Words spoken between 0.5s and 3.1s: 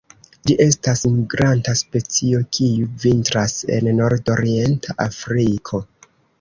estas migranta specio, kiu